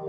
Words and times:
Our 0.00 0.04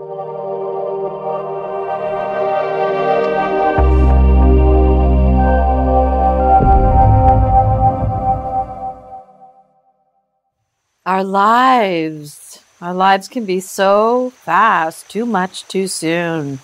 lives, 11.24 12.64
our 12.80 12.94
lives 12.94 13.28
can 13.28 13.46
be 13.46 13.60
so 13.60 14.30
fast, 14.30 15.10
too 15.10 15.26
much 15.26 15.68
too 15.68 15.88
soon. 15.88 16.60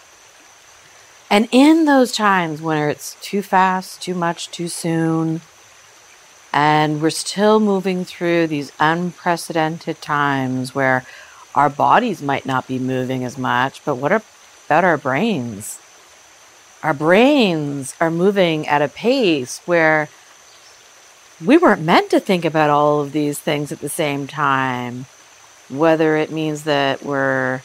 And 1.32 1.48
in 1.52 1.86
those 1.86 2.12
times 2.12 2.62
when 2.62 2.78
it's 2.90 3.18
too 3.22 3.42
fast, 3.42 4.04
too 4.04 4.14
much 4.14 4.52
too 4.52 4.68
soon, 4.68 5.42
and 6.54 7.02
we're 7.02 7.10
still 7.10 7.60
moving 7.60 8.06
through 8.06 8.46
these 8.46 8.72
unprecedented 8.80 10.00
times 10.04 10.76
where 10.76 11.06
our 11.56 11.70
bodies 11.70 12.22
might 12.22 12.46
not 12.46 12.68
be 12.68 12.78
moving 12.78 13.24
as 13.24 13.38
much, 13.38 13.84
but 13.86 13.96
what 13.96 14.12
about 14.12 14.84
our 14.84 14.98
brains? 14.98 15.80
Our 16.84 16.94
brains 16.94 17.96
are 18.00 18.12
moving 18.12 18.68
at 18.68 18.82
a 18.82 18.88
pace 18.88 19.62
where 19.66 20.10
we 21.44 21.58
weren't 21.58 21.82
meant 21.82 22.10
to 22.12 22.20
think 22.20 22.46
about 22.46 22.70
all 22.70 23.02
of 23.02 23.12
these 23.12 23.40
things 23.40 23.72
at 23.72 23.80
the 23.80 23.90
same 23.90 24.28
time. 24.28 25.06
Whether 25.70 26.16
it 26.18 26.32
means 26.32 26.64
that 26.64 27.04
we're 27.04 27.62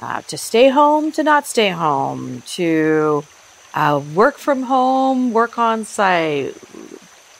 uh, 0.00 0.22
to 0.22 0.38
stay 0.38 0.68
home, 0.68 1.10
to 1.12 1.22
not 1.22 1.46
stay 1.46 1.70
home, 1.70 2.42
to 2.46 3.24
uh, 3.74 4.00
work 4.14 4.38
from 4.38 4.64
home, 4.64 5.32
work 5.32 5.58
on 5.58 5.84
site, 5.84 6.54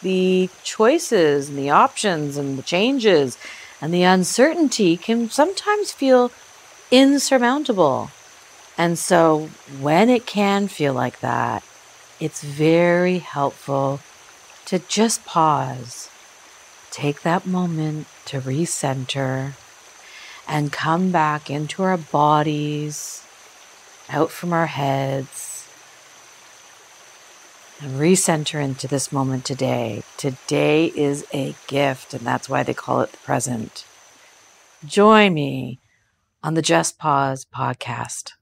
the 0.02 0.48
choices 0.64 1.48
and 1.48 1.58
the 1.58 1.70
options 1.70 2.36
and 2.36 2.58
the 2.58 2.62
changes 2.62 3.38
and 3.80 3.92
the 3.92 4.02
uncertainty 4.02 4.96
can 4.96 5.28
sometimes 5.30 5.92
feel 5.92 6.30
insurmountable. 6.90 8.10
And 8.78 8.98
so, 8.98 9.48
when 9.80 10.10
it 10.10 10.26
can 10.26 10.68
feel 10.68 10.92
like 10.92 11.20
that, 11.20 11.64
it's 12.20 12.42
very 12.42 13.18
helpful 13.18 14.00
to 14.66 14.78
just 14.80 15.24
pause, 15.24 16.10
take 16.90 17.22
that 17.22 17.46
moment 17.46 18.06
to 18.26 18.40
recenter, 18.40 19.52
and 20.48 20.72
come 20.72 21.10
back 21.10 21.50
into 21.50 21.82
our 21.82 21.96
bodies, 21.96 23.22
out 24.08 24.30
from 24.30 24.52
our 24.52 24.66
heads, 24.66 25.55
and 27.82 28.00
recenter 28.00 28.62
into 28.62 28.88
this 28.88 29.12
moment 29.12 29.44
today. 29.44 30.02
Today 30.16 30.86
is 30.86 31.26
a 31.32 31.54
gift, 31.66 32.14
and 32.14 32.26
that's 32.26 32.48
why 32.48 32.62
they 32.62 32.74
call 32.74 33.02
it 33.02 33.12
the 33.12 33.18
present. 33.18 33.84
Join 34.84 35.34
me 35.34 35.80
on 36.42 36.54
the 36.54 36.62
Just 36.62 36.98
Pause 36.98 37.46
podcast. 37.54 38.32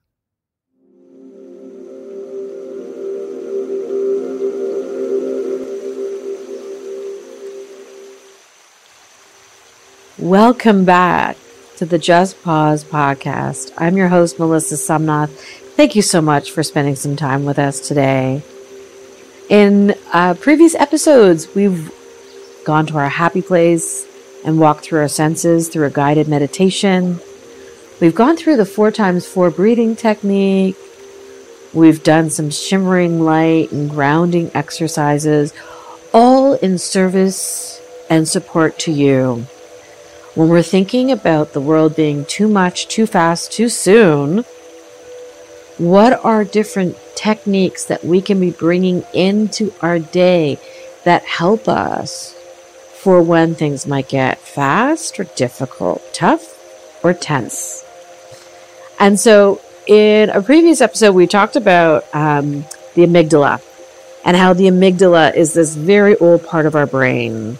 Welcome 10.16 10.84
back 10.84 11.36
to 11.76 11.84
the 11.84 11.98
Just 11.98 12.40
Pause 12.42 12.84
podcast. 12.84 13.72
I'm 13.76 13.96
your 13.96 14.08
host, 14.08 14.38
Melissa 14.38 14.76
Sumnauth. 14.76 15.30
Thank 15.74 15.96
you 15.96 16.02
so 16.02 16.22
much 16.22 16.52
for 16.52 16.62
spending 16.62 16.94
some 16.94 17.16
time 17.16 17.44
with 17.44 17.58
us 17.58 17.80
today. 17.80 18.42
In 19.48 19.94
uh, 20.12 20.34
previous 20.34 20.74
episodes, 20.74 21.54
we've 21.54 21.92
gone 22.64 22.86
to 22.86 22.96
our 22.96 23.08
happy 23.08 23.42
place 23.42 24.06
and 24.44 24.58
walked 24.58 24.84
through 24.84 25.00
our 25.00 25.08
senses 25.08 25.68
through 25.68 25.86
a 25.86 25.90
guided 25.90 26.28
meditation. 26.28 27.20
We've 28.00 28.14
gone 28.14 28.36
through 28.36 28.56
the 28.56 28.64
four 28.64 28.90
times 28.90 29.26
four 29.26 29.50
breathing 29.50 29.96
technique. 29.96 30.76
We've 31.72 32.02
done 32.02 32.30
some 32.30 32.50
shimmering 32.50 33.20
light 33.20 33.70
and 33.70 33.90
grounding 33.90 34.50
exercises, 34.54 35.52
all 36.12 36.54
in 36.54 36.78
service 36.78 37.80
and 38.08 38.26
support 38.26 38.78
to 38.80 38.92
you 38.92 39.46
when 40.34 40.48
we're 40.48 40.62
thinking 40.62 41.12
about 41.12 41.52
the 41.52 41.60
world 41.60 41.94
being 41.94 42.24
too 42.24 42.48
much, 42.48 42.88
too 42.88 43.06
fast, 43.06 43.52
too 43.52 43.68
soon, 43.68 44.44
what 45.78 46.24
are 46.24 46.44
different 46.44 46.96
techniques 47.16 47.86
that 47.86 48.04
we 48.04 48.20
can 48.20 48.40
be 48.40 48.50
bringing 48.50 49.04
into 49.12 49.72
our 49.80 49.98
day 49.98 50.58
that 51.04 51.24
help 51.24 51.68
us 51.68 52.32
for 52.98 53.22
when 53.22 53.54
things 53.54 53.86
might 53.86 54.08
get 54.08 54.38
fast 54.38 55.18
or 55.18 55.24
difficult, 55.24 56.02
tough 56.12 57.02
or 57.04 57.12
tense? 57.12 57.84
And 59.00 59.18
so, 59.18 59.60
in 59.86 60.30
a 60.30 60.40
previous 60.40 60.80
episode, 60.80 61.12
we 61.12 61.26
talked 61.26 61.56
about 61.56 62.04
um, 62.14 62.64
the 62.94 63.02
amygdala 63.02 63.60
and 64.24 64.36
how 64.36 64.54
the 64.54 64.64
amygdala 64.64 65.34
is 65.34 65.52
this 65.52 65.74
very 65.74 66.16
old 66.16 66.46
part 66.46 66.66
of 66.66 66.74
our 66.74 66.86
brain. 66.86 67.58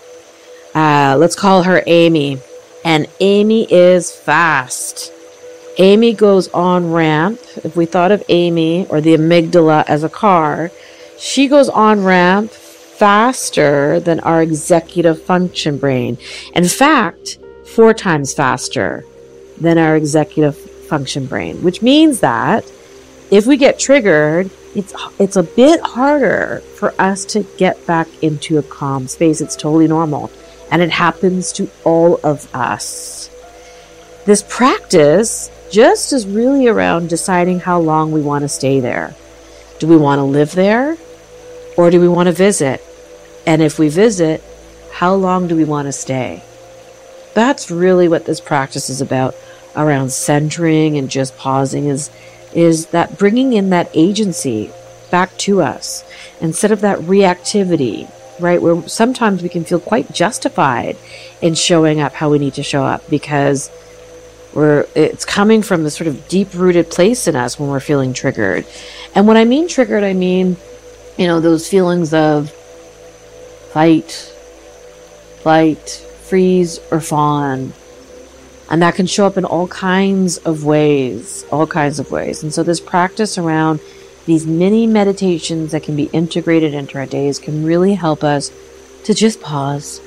Uh, 0.74 1.16
let's 1.18 1.34
call 1.34 1.64
her 1.64 1.82
Amy 1.86 2.38
and 2.84 3.06
Amy 3.20 3.70
is 3.72 4.14
fast. 4.14 5.12
Amy 5.78 6.12
goes 6.12 6.48
on 6.48 6.92
ramp. 6.92 7.40
If 7.64 7.76
we 7.76 7.86
thought 7.86 8.12
of 8.12 8.22
Amy 8.28 8.86
or 8.86 9.00
the 9.00 9.16
amygdala 9.16 9.84
as 9.88 10.04
a 10.04 10.08
car, 10.08 10.70
she 11.18 11.48
goes 11.48 11.68
on 11.68 12.04
ramp 12.04 12.50
faster 12.50 13.98
than 13.98 14.20
our 14.20 14.40
executive 14.40 15.22
function 15.22 15.78
brain. 15.78 16.16
In 16.54 16.68
fact, 16.68 17.38
four 17.66 17.92
times 17.92 18.32
faster 18.32 19.04
than 19.60 19.78
our 19.78 19.96
executive 19.96 20.56
function 20.56 21.26
brain, 21.26 21.62
which 21.64 21.82
means 21.82 22.20
that 22.20 22.70
if 23.30 23.46
we 23.46 23.56
get 23.56 23.78
triggered, 23.78 24.50
it's 24.76 24.94
it's 25.18 25.36
a 25.36 25.42
bit 25.42 25.80
harder 25.80 26.62
for 26.76 26.94
us 27.00 27.24
to 27.26 27.42
get 27.56 27.84
back 27.86 28.06
into 28.22 28.58
a 28.58 28.62
calm 28.62 29.08
space. 29.08 29.40
It's 29.40 29.56
totally 29.56 29.88
normal 29.88 30.30
and 30.70 30.82
it 30.82 30.90
happens 30.90 31.52
to 31.52 31.68
all 31.84 32.20
of 32.22 32.52
us. 32.54 33.30
This 34.24 34.44
practice 34.48 35.50
just 35.74 36.12
is 36.12 36.24
really 36.24 36.68
around 36.68 37.08
deciding 37.08 37.58
how 37.58 37.80
long 37.80 38.12
we 38.12 38.22
want 38.22 38.42
to 38.42 38.48
stay 38.48 38.78
there. 38.78 39.12
Do 39.80 39.88
we 39.88 39.96
want 39.96 40.20
to 40.20 40.22
live 40.22 40.52
there 40.52 40.96
or 41.76 41.90
do 41.90 42.00
we 42.00 42.06
want 42.06 42.28
to 42.28 42.32
visit? 42.32 42.80
And 43.44 43.60
if 43.60 43.76
we 43.76 43.88
visit, 43.88 44.40
how 44.92 45.14
long 45.14 45.48
do 45.48 45.56
we 45.56 45.64
want 45.64 45.86
to 45.86 45.92
stay? 45.92 46.44
That's 47.34 47.72
really 47.72 48.06
what 48.06 48.24
this 48.24 48.40
practice 48.40 48.88
is 48.88 49.00
about 49.00 49.34
around 49.74 50.12
centering 50.12 50.96
and 50.96 51.10
just 51.10 51.36
pausing 51.36 51.86
is 51.86 52.08
is 52.54 52.86
that 52.86 53.18
bringing 53.18 53.52
in 53.52 53.70
that 53.70 53.90
agency 53.94 54.70
back 55.10 55.36
to 55.38 55.60
us 55.60 56.04
instead 56.40 56.70
of 56.70 56.82
that 56.82 57.00
reactivity 57.00 58.08
right? 58.40 58.60
Where 58.60 58.86
sometimes 58.88 59.42
we 59.42 59.48
can 59.48 59.64
feel 59.64 59.80
quite 59.80 60.12
justified 60.12 60.96
in 61.40 61.54
showing 61.54 62.00
up 62.00 62.14
how 62.14 62.30
we 62.30 62.38
need 62.38 62.54
to 62.54 62.62
show 62.62 62.84
up 62.84 63.08
because 63.08 63.70
we're 64.54 64.86
it's 64.94 65.24
coming 65.24 65.62
from 65.62 65.82
this 65.82 65.96
sort 65.96 66.06
of 66.06 66.28
deep 66.28 66.54
rooted 66.54 66.90
place 66.90 67.26
in 67.26 67.34
us 67.34 67.58
when 67.58 67.68
we're 67.68 67.80
feeling 67.80 68.12
triggered. 68.12 68.66
And 69.14 69.26
when 69.26 69.36
I 69.36 69.44
mean 69.44 69.68
triggered, 69.68 70.04
I 70.04 70.12
mean, 70.12 70.56
you 71.18 71.26
know, 71.26 71.40
those 71.40 71.68
feelings 71.68 72.14
of 72.14 72.50
fight, 73.72 74.12
flight, 75.42 75.88
freeze, 76.22 76.78
or 76.90 77.00
fawn. 77.00 77.72
And 78.70 78.80
that 78.80 78.94
can 78.94 79.06
show 79.06 79.26
up 79.26 79.36
in 79.36 79.44
all 79.44 79.68
kinds 79.68 80.38
of 80.38 80.64
ways, 80.64 81.44
all 81.50 81.66
kinds 81.66 81.98
of 81.98 82.10
ways. 82.10 82.42
And 82.42 82.54
so 82.54 82.62
this 82.62 82.80
practice 82.80 83.36
around 83.36 83.80
these 84.26 84.46
mini 84.46 84.86
meditations 84.86 85.72
that 85.72 85.82
can 85.82 85.96
be 85.96 86.04
integrated 86.04 86.72
into 86.72 86.96
our 86.98 87.06
days 87.06 87.38
can 87.38 87.64
really 87.64 87.94
help 87.94 88.24
us 88.24 88.50
to 89.04 89.12
just 89.12 89.40
pause. 89.40 90.00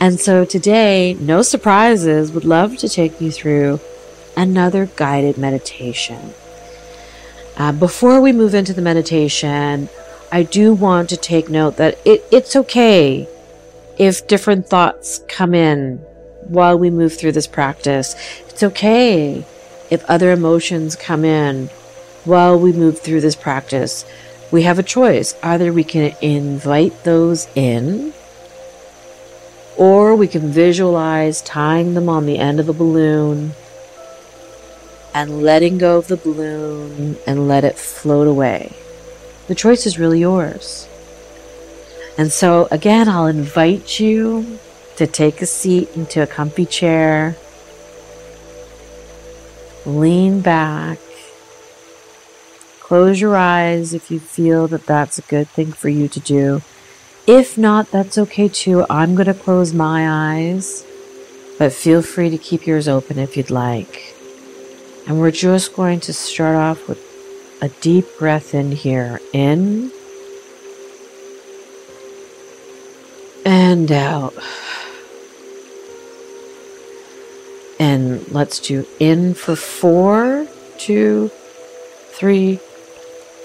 And 0.00 0.20
so 0.20 0.44
today, 0.44 1.16
no 1.20 1.42
surprises, 1.42 2.30
would 2.32 2.44
love 2.44 2.76
to 2.78 2.88
take 2.88 3.20
you 3.20 3.30
through 3.30 3.80
another 4.36 4.86
guided 4.96 5.36
meditation. 5.36 6.32
Uh, 7.56 7.72
before 7.72 8.20
we 8.20 8.32
move 8.32 8.54
into 8.54 8.72
the 8.72 8.82
meditation, 8.82 9.88
I 10.30 10.44
do 10.44 10.72
want 10.72 11.08
to 11.08 11.16
take 11.16 11.48
note 11.48 11.76
that 11.78 11.98
it, 12.04 12.24
it's 12.30 12.54
okay 12.54 13.28
if 13.98 14.28
different 14.28 14.68
thoughts 14.68 15.20
come 15.28 15.54
in 15.54 15.96
while 16.46 16.78
we 16.78 16.90
move 16.90 17.18
through 17.18 17.32
this 17.32 17.48
practice. 17.48 18.14
It's 18.48 18.62
okay 18.62 19.44
if 19.90 20.04
other 20.04 20.30
emotions 20.30 20.94
come 20.94 21.24
in 21.24 21.68
while 22.24 22.58
we 22.58 22.72
move 22.72 23.00
through 23.00 23.22
this 23.22 23.36
practice, 23.36 24.04
we 24.50 24.62
have 24.62 24.78
a 24.78 24.82
choice. 24.82 25.34
Either 25.42 25.72
we 25.72 25.84
can 25.84 26.14
invite 26.20 27.04
those 27.04 27.48
in, 27.54 28.12
or 29.78 30.14
we 30.14 30.28
can 30.28 30.50
visualize 30.50 31.40
tying 31.40 31.94
them 31.94 32.08
on 32.08 32.26
the 32.26 32.38
end 32.38 32.60
of 32.60 32.66
the 32.66 32.72
balloon 32.72 33.52
and 35.14 35.42
letting 35.42 35.78
go 35.78 35.96
of 35.96 36.08
the 36.08 36.16
balloon 36.16 37.16
and 37.26 37.48
let 37.48 37.64
it 37.64 37.78
float 37.78 38.26
away. 38.26 38.74
The 39.46 39.54
choice 39.54 39.86
is 39.86 39.98
really 39.98 40.20
yours. 40.20 40.86
And 42.18 42.32
so, 42.32 42.66
again, 42.70 43.08
I'll 43.08 43.26
invite 43.26 43.98
you 44.00 44.58
to 44.96 45.06
take 45.06 45.40
a 45.40 45.46
seat 45.46 45.88
into 45.94 46.22
a 46.22 46.26
comfy 46.26 46.66
chair 46.66 47.36
lean 49.86 50.40
back. 50.40 50.98
Close 52.80 53.20
your 53.20 53.36
eyes 53.36 53.94
if 53.94 54.10
you 54.10 54.18
feel 54.18 54.66
that 54.68 54.86
that's 54.86 55.18
a 55.18 55.22
good 55.22 55.48
thing 55.48 55.72
for 55.72 55.88
you 55.88 56.08
to 56.08 56.20
do. 56.20 56.62
If 57.28 57.58
not, 57.58 57.90
that's 57.90 58.16
okay 58.16 58.48
too. 58.48 58.86
I'm 58.88 59.14
going 59.14 59.26
to 59.26 59.34
close 59.34 59.74
my 59.74 60.34
eyes, 60.34 60.82
but 61.58 61.74
feel 61.74 62.00
free 62.00 62.30
to 62.30 62.38
keep 62.38 62.66
yours 62.66 62.88
open 62.88 63.18
if 63.18 63.36
you'd 63.36 63.50
like. 63.50 64.16
And 65.06 65.20
we're 65.20 65.30
just 65.30 65.76
going 65.76 66.00
to 66.00 66.14
start 66.14 66.56
off 66.56 66.88
with 66.88 66.98
a 67.60 67.68
deep 67.68 68.06
breath 68.18 68.54
in 68.54 68.72
here. 68.72 69.20
In 69.34 69.92
and 73.44 73.92
out. 73.92 74.32
And 77.78 78.26
let's 78.32 78.58
do 78.58 78.86
in 78.98 79.34
for 79.34 79.54
four, 79.54 80.46
two, 80.78 81.30
three, 82.08 82.58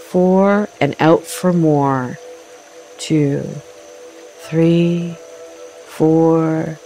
four, 0.07 0.69
and 0.80 0.95
out 1.01 1.24
for 1.24 1.51
more. 1.51 2.18
Two, 2.97 3.44
three, 4.50 5.16
four, 5.88 6.78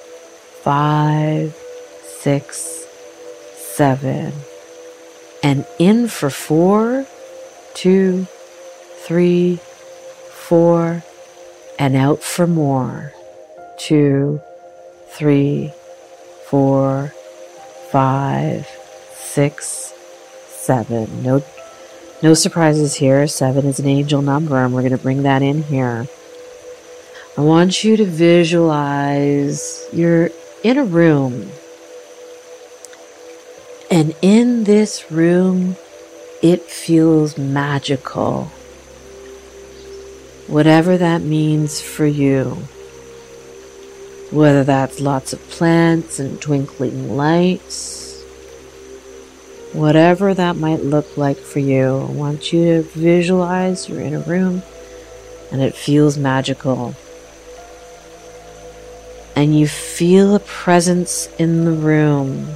five, 0.62 1.56
six, 2.04 2.86
seven. 3.56 4.33
And 5.44 5.65
in 5.80 6.07
for 6.07 6.30
four, 6.30 7.06
two, 7.74 8.27
three, 9.06 9.59
four, 10.31 11.04
and 11.80 11.95
out 11.95 12.21
for 12.24 12.48
more. 12.48 13.13
Two, 13.77 14.42
three, 15.09 15.71
four, 16.48 17.13
five, 17.92 18.68
six, 19.13 19.94
seven. 20.48 21.24
No, 21.24 21.44
no 22.21 22.33
surprises 22.33 22.95
here. 22.95 23.27
Seven 23.27 23.65
is 23.65 23.80
an 23.80 23.88
angel 23.88 24.21
number, 24.21 24.63
and 24.63 24.74
we're 24.74 24.81
going 24.81 24.92
to 24.92 24.98
bring 24.98 25.24
that 25.24 25.42
in 25.42 25.63
here. 25.63 26.07
I 27.37 27.41
want 27.41 27.83
you 27.83 27.95
to 27.97 28.05
visualize 28.05 29.87
you're 29.93 30.31
in 30.63 30.79
a 30.79 30.83
room. 30.83 31.51
And 33.91 34.15
in 34.23 34.63
this 34.63 35.11
room, 35.11 35.75
it 36.41 36.63
feels 36.63 37.37
magical. 37.37 38.45
Whatever 40.47 40.97
that 40.97 41.21
means 41.21 41.79
for 41.79 42.07
you. 42.07 42.57
Whether 44.31 44.63
that's 44.63 44.99
lots 44.99 45.31
of 45.31 45.39
plants 45.47 46.17
and 46.17 46.41
twinkling 46.41 47.15
lights. 47.15 48.19
Whatever 49.73 50.33
that 50.33 50.55
might 50.55 50.81
look 50.81 51.17
like 51.17 51.37
for 51.37 51.59
you, 51.59 51.99
I 51.99 52.11
want 52.11 52.51
you 52.51 52.81
to 52.81 52.81
visualize 52.81 53.87
you're 53.87 54.01
in 54.01 54.15
a 54.15 54.21
room 54.21 54.63
and 55.51 55.61
it 55.61 55.75
feels 55.75 56.17
magical 56.17 56.95
and 59.37 59.55
you 59.55 59.67
feel 59.67 60.33
a 60.33 60.39
presence 60.39 61.29
in 61.37 61.63
the 61.63 61.71
room 61.71 62.47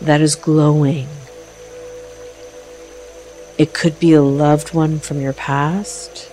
that 0.00 0.20
is 0.20 0.36
glowing. 0.36 1.08
It 3.58 3.74
could 3.74 3.98
be 3.98 4.12
a 4.12 4.22
loved 4.22 4.72
one 4.72 5.00
from 5.00 5.20
your 5.20 5.32
past. 5.32 6.30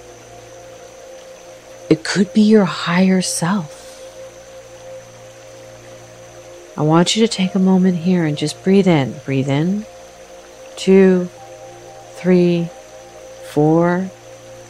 It 1.90 2.04
could 2.04 2.32
be 2.32 2.42
your 2.42 2.66
higher 2.66 3.24
self. 3.24 3.74
I 6.78 6.84
want 6.84 7.16
you 7.16 7.26
to 7.26 7.34
take 7.34 7.56
a 7.56 7.60
moment 7.60 7.98
here 7.98 8.24
and 8.24 8.38
just 8.38 8.64
breathe 8.64 8.88
in. 8.88 9.16
Breathe 9.26 9.50
in. 9.50 9.88
Two, 10.76 11.28
three, 12.12 12.70
four, 13.50 14.12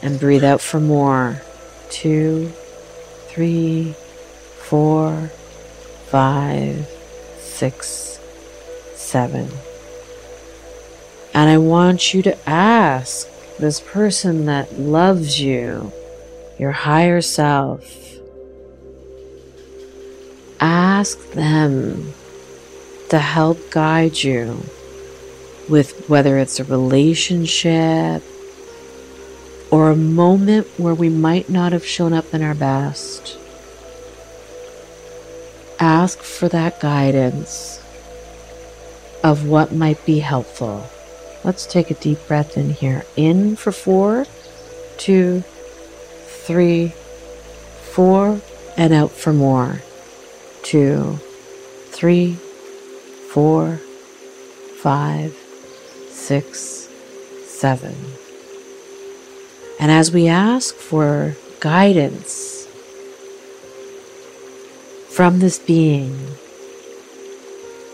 and 0.02 0.18
breathe 0.18 0.46
out 0.46 0.62
for 0.62 0.80
more. 0.80 1.42
Two, 1.90 2.54
three, 3.28 3.94
four, 4.70 5.32
five, 6.08 6.86
six, 7.40 8.20
seven. 8.96 9.50
And 11.34 11.50
I 11.50 11.58
want 11.58 12.14
you 12.14 12.22
to 12.24 12.50
ask 12.50 13.30
this 13.60 13.80
person 13.80 14.46
that 14.48 14.78
loves 14.78 15.40
you, 15.40 15.94
your 16.60 16.74
higher 16.74 17.22
self, 17.22 17.96
ask 20.60 21.18
them 21.32 22.14
to 23.10 23.20
help 23.20 23.72
guide 23.72 24.22
you 24.22 24.66
with 25.70 26.10
whether 26.10 26.38
it's 26.38 26.60
a 26.60 26.66
relationship 26.66 28.22
or 29.72 29.92
a 29.92 29.96
moment 29.96 30.68
where 30.78 30.94
we 30.94 31.08
might 31.08 31.50
not 31.50 31.72
have 31.72 31.86
shown 31.86 32.12
up 32.12 32.34
in 32.34 32.42
our 32.42 32.56
best 32.56 33.38
ask 35.80 36.20
for 36.20 36.50
that 36.50 36.80
guidance 36.80 37.84
of 39.24 39.48
what 39.48 39.72
might 39.72 40.04
be 40.06 40.20
helpful. 40.20 40.88
Let's 41.44 41.66
take 41.66 41.92
a 41.92 41.96
deep 41.96 42.20
breath 42.28 42.58
in 42.58 42.72
here. 42.72 43.04
In 43.16 43.56
for 43.56 43.72
four, 43.72 44.26
two, 44.98 45.44
three, 46.26 46.90
four, 47.92 48.42
and 48.76 48.94
out 48.94 49.12
for 49.12 49.34
more. 49.34 49.82
Two, 50.64 51.20
three, 51.88 52.34
four, 53.32 53.78
five, 54.82 55.36
six, 56.10 56.90
seven. 57.46 57.96
And 59.80 59.92
as 59.92 60.12
we 60.12 60.28
ask 60.28 60.76
for 60.76 61.36
guidance, 61.60 62.57
from 65.18 65.40
this 65.40 65.58
being, 65.58 66.16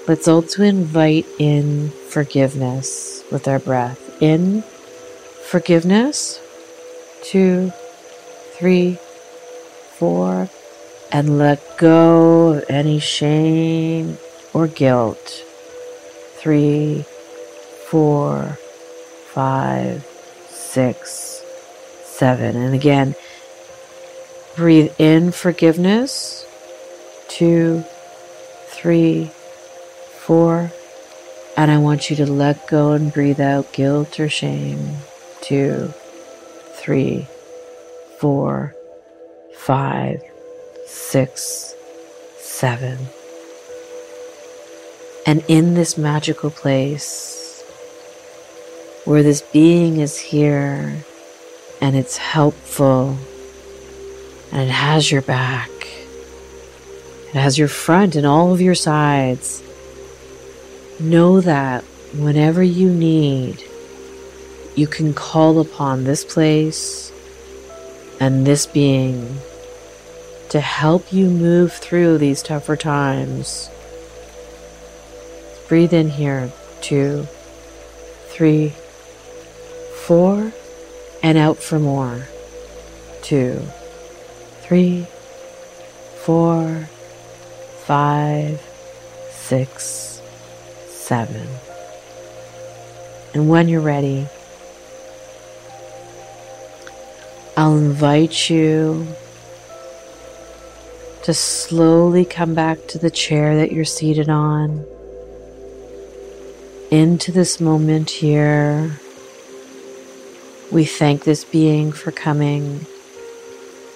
let's 0.09 0.27
also 0.27 0.61
invite 0.61 1.25
in 1.39 1.89
forgiveness 2.09 3.23
with 3.31 3.47
our 3.47 3.59
breath. 3.59 4.21
In 4.21 4.61
forgiveness, 5.49 6.41
two, 7.23 7.71
three, 8.59 8.99
four, 9.95 10.49
and 11.13 11.37
let 11.37 11.77
go 11.77 12.55
of 12.55 12.65
any 12.67 12.99
shame 12.99 14.17
or 14.53 14.67
guilt. 14.67 15.45
Three, 16.35 17.05
four, 17.87 18.57
five, 19.31 20.05
six, 20.49 21.41
seven. 22.03 22.57
And 22.57 22.75
again, 22.75 23.15
breathe 24.57 24.91
in 24.99 25.31
forgiveness 25.31 26.45
two, 27.33 27.83
three, 28.67 29.31
four. 30.19 30.71
And 31.57 31.71
I 31.71 31.79
want 31.79 32.09
you 32.11 32.15
to 32.17 32.31
let 32.31 32.67
go 32.67 32.91
and 32.91 33.11
breathe 33.11 33.41
out 33.41 33.73
guilt 33.73 34.19
or 34.19 34.29
shame. 34.29 34.97
Two, 35.41 35.91
three, 36.75 37.27
four, 38.19 38.75
five, 39.55 40.21
six, 40.85 41.73
seven. 42.37 42.99
And 45.25 45.43
in 45.47 45.73
this 45.73 45.97
magical 45.97 46.51
place 46.51 47.63
where 49.05 49.23
this 49.23 49.41
being 49.41 49.97
is 49.97 50.19
here 50.19 51.03
and 51.81 51.95
it's 51.95 52.17
helpful 52.17 53.17
and 54.51 54.61
it 54.61 54.71
has 54.71 55.11
your 55.11 55.23
back 55.23 55.69
it 57.33 57.39
has 57.39 57.57
your 57.57 57.67
front 57.67 58.15
and 58.15 58.25
all 58.25 58.53
of 58.53 58.61
your 58.61 58.75
sides. 58.75 59.63
Know 60.99 61.41
that 61.41 61.83
whenever 62.13 62.61
you 62.61 62.91
need, 62.91 63.63
you 64.75 64.85
can 64.87 65.13
call 65.13 65.59
upon 65.59 66.03
this 66.03 66.23
place 66.23 67.11
and 68.19 68.45
this 68.45 68.67
being 68.67 69.39
to 70.49 70.59
help 70.59 71.11
you 71.11 71.27
move 71.27 71.73
through 71.73 72.19
these 72.19 72.43
tougher 72.43 72.75
times. 72.75 73.69
Breathe 75.67 75.93
in 75.93 76.09
here. 76.09 76.51
Two, 76.81 77.27
three, 78.27 78.69
four, 80.05 80.51
and 81.23 81.37
out 81.37 81.57
for 81.57 81.79
more. 81.79 82.27
Two, 83.23 83.59
three, 84.61 85.07
four, 86.23 86.89
five, 87.85 88.61
six, 89.31 90.21
seven. 90.87 91.47
And 93.33 93.49
when 93.49 93.67
you're 93.67 93.81
ready, 93.81 94.27
I'll 97.57 97.77
invite 97.77 98.49
you 98.49 99.07
to 101.23 101.33
slowly 101.33 102.25
come 102.25 102.53
back 102.53 102.87
to 102.87 102.97
the 102.97 103.11
chair 103.11 103.55
that 103.57 103.71
you're 103.71 103.85
seated 103.85 104.29
on. 104.29 104.85
into 106.91 107.31
this 107.31 107.59
moment 107.59 108.09
here. 108.11 108.99
We 110.71 110.85
thank 110.85 111.23
this 111.23 111.43
being 111.43 111.91
for 111.91 112.11
coming 112.11 112.85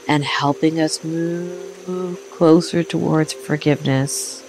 and 0.08 0.24
helping 0.24 0.80
us 0.80 1.04
move 1.04 2.20
closer 2.32 2.84
towards 2.84 3.34
forgiveness, 3.34 4.44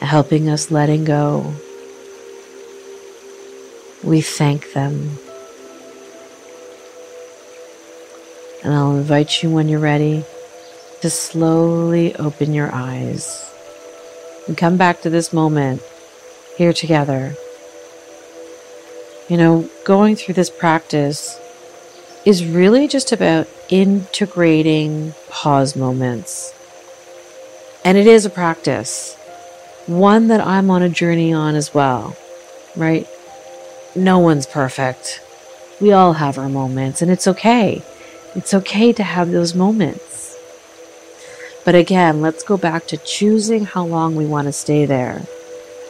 helping 0.00 0.48
us 0.48 0.70
letting 0.70 1.04
go. 1.04 1.54
We 4.02 4.20
thank 4.20 4.72
them. 4.72 5.18
And 8.62 8.72
I'll 8.72 8.96
invite 8.96 9.42
you 9.42 9.50
when 9.50 9.68
you're 9.68 9.80
ready 9.80 10.24
to 11.00 11.10
slowly 11.10 12.14
open 12.16 12.54
your 12.54 12.72
eyes 12.72 13.50
and 14.46 14.56
come 14.56 14.76
back 14.76 15.02
to 15.02 15.10
this 15.10 15.32
moment 15.32 15.82
here 16.56 16.72
together. 16.72 17.34
You 19.28 19.36
know, 19.36 19.68
going 19.84 20.16
through 20.16 20.34
this 20.34 20.50
practice 20.50 21.38
is 22.24 22.46
really 22.46 22.88
just 22.88 23.12
about 23.12 23.48
integrating 23.74 25.12
pause 25.28 25.74
moments. 25.74 26.54
And 27.84 27.98
it 27.98 28.06
is 28.06 28.24
a 28.24 28.30
practice, 28.30 29.16
one 29.86 30.28
that 30.28 30.40
I'm 30.40 30.70
on 30.70 30.82
a 30.82 30.88
journey 30.88 31.32
on 31.32 31.56
as 31.56 31.74
well, 31.74 32.16
right? 32.76 33.08
No 33.96 34.20
one's 34.20 34.46
perfect. 34.46 35.20
We 35.80 35.90
all 35.90 36.12
have 36.12 36.38
our 36.38 36.48
moments, 36.48 37.02
and 37.02 37.10
it's 37.10 37.26
okay. 37.26 37.82
It's 38.36 38.54
okay 38.54 38.92
to 38.92 39.02
have 39.02 39.32
those 39.32 39.56
moments. 39.56 40.36
But 41.64 41.74
again, 41.74 42.20
let's 42.20 42.44
go 42.44 42.56
back 42.56 42.86
to 42.86 42.96
choosing 42.96 43.64
how 43.64 43.84
long 43.84 44.14
we 44.14 44.24
want 44.24 44.46
to 44.46 44.52
stay 44.52 44.86
there. 44.86 45.22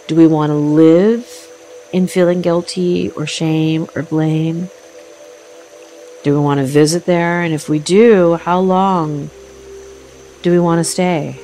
Do 0.06 0.16
we 0.16 0.26
want 0.26 0.48
to 0.50 0.54
live 0.54 1.28
in 1.92 2.06
feeling 2.06 2.40
guilty 2.40 3.10
or 3.10 3.26
shame 3.26 3.88
or 3.94 4.02
blame? 4.02 4.70
Do 6.24 6.32
we 6.32 6.40
want 6.40 6.56
to 6.56 6.64
visit 6.64 7.04
there? 7.04 7.42
And 7.42 7.52
if 7.52 7.68
we 7.68 7.78
do, 7.78 8.36
how 8.36 8.58
long 8.58 9.28
do 10.40 10.50
we 10.50 10.58
want 10.58 10.78
to 10.78 10.84
stay? 10.84 11.38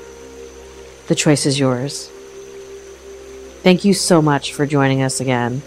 The 1.07 1.15
choice 1.15 1.45
is 1.45 1.61
yours. 1.61 2.09
Thank 3.63 3.85
you 3.85 3.93
so 3.93 4.23
much 4.23 4.55
for 4.55 4.65
joining 4.65 5.03
us 5.03 5.21
again. 5.21 5.61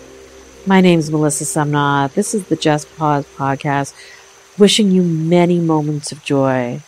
My 0.66 0.82
name 0.82 0.98
is 0.98 1.12
Melissa 1.12 1.44
Sumnauth. 1.44 2.16
This 2.16 2.34
is 2.34 2.48
the 2.48 2.56
Just 2.56 2.88
Pause 2.98 3.28
podcast, 3.38 3.94
wishing 4.58 4.90
you 4.90 5.04
many 5.04 5.60
moments 5.60 6.12
of 6.12 6.24
joy 6.24 6.82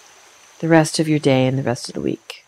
the 0.62 0.67
rest 0.67 0.98
of 0.98 1.08
your 1.08 1.20
day 1.20 1.46
and 1.46 1.60
the 1.60 1.63
rest 1.63 1.89
of 1.89 1.94
the 1.94 2.01
week. 2.01 2.45